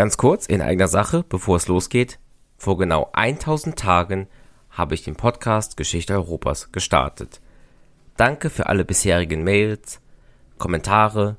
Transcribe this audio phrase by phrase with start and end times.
[0.00, 2.18] Ganz kurz in eigener Sache, bevor es losgeht.
[2.56, 4.28] Vor genau 1000 Tagen
[4.70, 7.42] habe ich den Podcast Geschichte Europas gestartet.
[8.16, 10.00] Danke für alle bisherigen Mails,
[10.56, 11.36] Kommentare,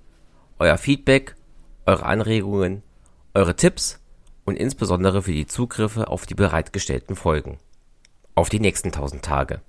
[0.59, 1.35] euer Feedback,
[1.87, 2.83] eure Anregungen,
[3.33, 3.99] eure Tipps
[4.45, 7.57] und insbesondere für die Zugriffe auf die bereitgestellten Folgen.
[8.35, 9.61] Auf die nächsten 1000 Tage.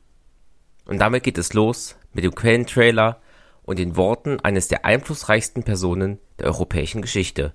[0.85, 3.23] Und damit geht es los mit dem Quellentrailer
[3.63, 7.55] und den Worten eines der einflussreichsten Personen der europäischen Geschichte,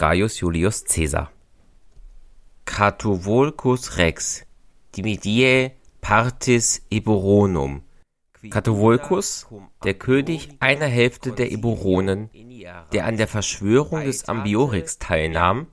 [0.00, 1.30] Gaius Julius Caesar.
[2.64, 4.46] Catuvolcus rex,
[4.96, 7.82] dimidiae partis Eburonum.
[8.48, 9.46] Catuvolcus,
[9.84, 12.30] der König einer Hälfte der Eburonen,
[12.94, 15.66] der an der Verschwörung des Ambiorix teilnahm,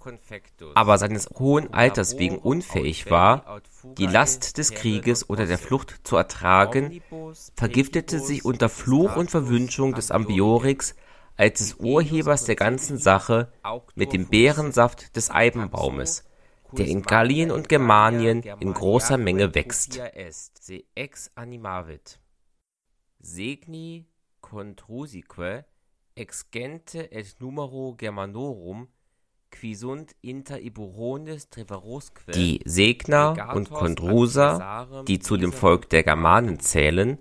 [0.76, 3.62] aber seines hohen Alters wegen unfähig war,
[3.98, 7.02] die Last des Krieges oder der Flucht zu ertragen,
[7.56, 10.96] vergiftete sich unter Fluch und Verwünschung des Ambiorix
[11.38, 13.52] als des Urhebers der ganzen Sache
[13.96, 16.24] mit dem Beerensaft des Eibenbaumes,
[16.72, 20.02] der in Gallien und Germanien in großer Menge wächst.
[23.20, 24.06] Segni
[24.42, 25.66] contrusique
[26.16, 28.88] ex gente et numero Germanorum
[32.36, 37.18] Die Segner und Kondruser, die zu dem Volk der Germanen zählen,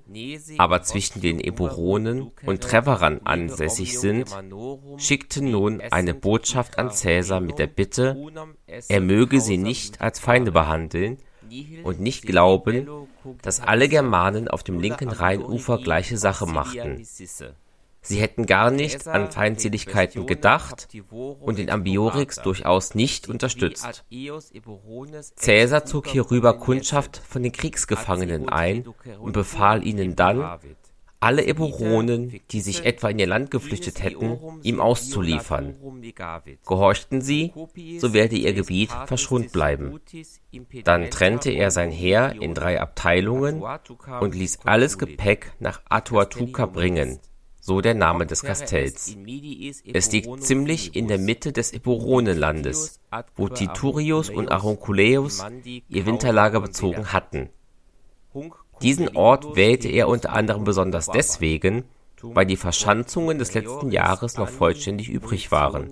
[0.59, 4.31] aber zwischen den Eburonen und Treverern ansässig sind,
[4.99, 8.17] schickten nun eine Botschaft an Caesar mit der Bitte,
[8.67, 11.19] er möge sie nicht als Feinde behandeln
[11.85, 12.89] und nicht glauben,
[13.43, 17.07] dass alle Germanen auf dem linken Rheinufer gleiche Sache machten.
[18.07, 20.89] Sie hätten gar nicht an Feindseligkeiten gedacht
[21.41, 24.05] und den Ambiorix durchaus nicht unterstützt.
[25.41, 28.87] Caesar zog hierüber Kundschaft von den Kriegsgefangenen ein
[29.19, 30.59] und befahl ihnen dann,
[31.19, 35.75] alle Eburonen, die sich etwa in ihr Land geflüchtet hätten, ihm auszuliefern.
[36.65, 37.53] Gehorchten sie,
[37.99, 39.99] so werde ihr Gebiet verschont bleiben.
[40.85, 43.65] Dann trennte er sein Heer in drei Abteilungen
[44.21, 47.19] und ließ alles Gepäck nach Atuatuca bringen,
[47.67, 49.17] so der Name des Kastells.
[49.93, 53.01] Es liegt ziemlich in der Mitte des Eburonenlandes,
[53.35, 55.45] wo Titurius und Aronculeus
[55.89, 57.49] ihr Winterlager bezogen hatten.
[58.83, 61.85] Diesen Ort wählte er unter anderem besonders deswegen,
[62.23, 65.91] weil die Verschanzungen des letzten Jahres noch vollständig übrig waren,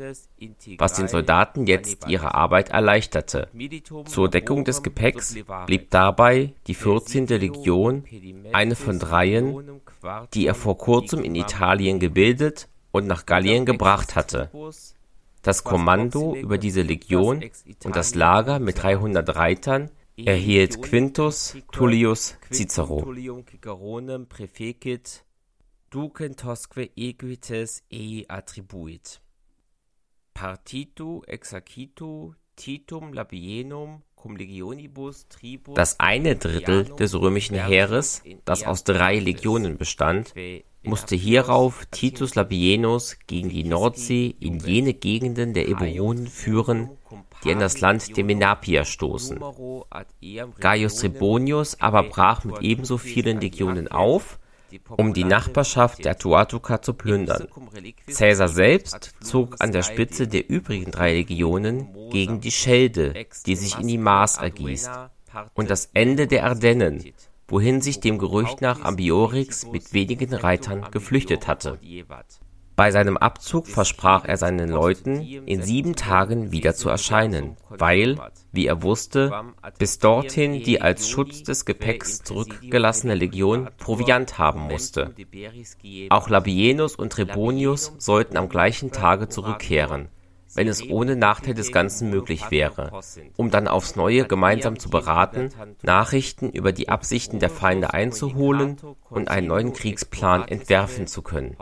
[0.78, 3.48] was den Soldaten jetzt ihre Arbeit erleichterte.
[4.06, 5.36] Zur Deckung des Gepäcks
[5.66, 7.26] blieb dabei die 14.
[7.26, 8.04] Legion,
[8.52, 9.80] eine von dreien,
[10.34, 14.50] die er vor kurzem in Italien gebildet und nach Gallien gebracht hatte.
[15.42, 17.44] Das Kommando über diese Legion
[17.84, 23.04] und das Lager mit 300 Reitern erhielt Quintus Tullius Cicero
[25.94, 29.20] ducem tosque equites ei attribuit.
[30.34, 34.02] Partitu exercitu Titum Labienum
[35.74, 40.34] Das eine Drittel des römischen Heeres, das aus drei Legionen bestand,
[40.82, 46.90] musste hierauf Titus Labienus gegen die Nordsee in jene Gegenden der Eburonen führen,
[47.42, 49.40] die an das Land der Menapier stoßen.
[50.60, 54.38] Gaius Trebonius aber brach mit ebenso vielen Legionen auf
[54.96, 57.48] um die Nachbarschaft der Tuatuca zu plündern.
[58.06, 63.14] Caesar selbst zog an der Spitze der übrigen drei Legionen gegen die Schelde,
[63.46, 64.90] die sich in die Maas ergießt,
[65.54, 67.04] und das Ende der Ardennen,
[67.48, 71.78] wohin sich dem Gerücht nach Ambiorix mit wenigen Reitern geflüchtet hatte.
[72.76, 78.18] Bei seinem Abzug versprach er seinen Leuten, in sieben Tagen wieder zu erscheinen, weil,
[78.50, 79.32] wie er wusste,
[79.78, 85.14] bis dorthin die als Schutz des Gepäcks zurückgelassene Legion Proviant haben musste.
[86.10, 90.08] Auch Labienus und Trebonius sollten am gleichen Tage zurückkehren,
[90.54, 93.00] wenn es ohne Nachteil des Ganzen möglich wäre,
[93.36, 95.50] um dann aufs Neue gemeinsam zu beraten,
[95.82, 98.76] Nachrichten über die Absichten der Feinde einzuholen
[99.10, 101.56] und einen neuen Kriegsplan entwerfen zu können.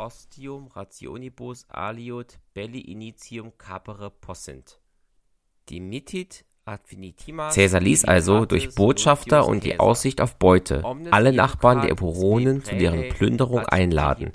[5.68, 11.90] Die Mitit Caesar ließ also durch Botschafter und die Aussicht auf Beute alle Nachbarn der
[11.90, 14.32] Eburonen zu deren Plünderung einladen,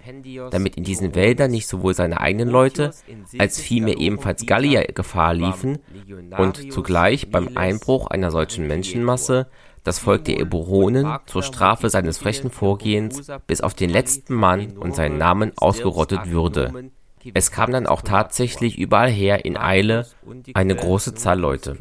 [0.51, 2.91] damit in diesen Wäldern nicht sowohl seine eigenen Leute
[3.38, 5.79] als vielmehr ebenfalls Gallier Gefahr liefen
[6.38, 9.47] und zugleich beim Einbruch einer solchen Menschenmasse
[9.85, 14.94] das Volk der Eburonen zur Strafe seines frechen Vorgehens bis auf den letzten Mann und
[14.94, 16.91] seinen Namen ausgerottet würde.
[17.33, 20.06] Es kam dann auch tatsächlich überall her in Eile
[20.53, 21.77] eine große Zahl Leute.